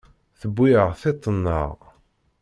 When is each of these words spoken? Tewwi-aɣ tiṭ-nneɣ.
Tewwi-aɣ 0.39 0.89
tiṭ-nneɣ. 1.01 1.71